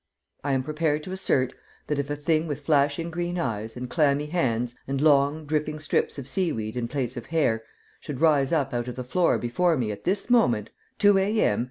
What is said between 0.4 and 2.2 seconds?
I am prepared to assert that if a